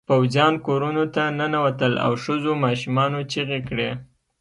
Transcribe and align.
پوځيان 0.09 0.53
کورونو 0.67 1.03
ته 1.15 1.23
ننوتل 1.39 1.93
او 2.05 2.11
ښځو 2.23 2.51
ماشومانو 2.65 3.19
چیغې 3.31 3.59
کړې. 3.69 3.89